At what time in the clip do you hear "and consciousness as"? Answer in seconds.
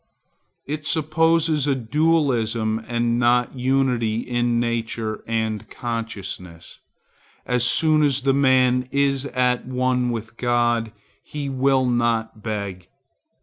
5.27-7.63